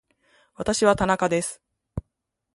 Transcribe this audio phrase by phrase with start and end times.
[0.55, 1.61] 私は田中です